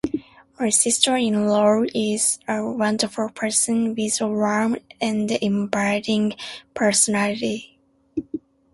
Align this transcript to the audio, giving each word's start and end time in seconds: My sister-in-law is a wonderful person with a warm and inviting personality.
My 0.59 0.69
sister-in-law 0.69 1.83
is 1.93 2.39
a 2.47 2.65
wonderful 2.65 3.29
person 3.29 3.93
with 3.93 4.19
a 4.19 4.25
warm 4.27 4.77
and 4.99 5.29
inviting 5.29 6.33
personality. 6.73 7.77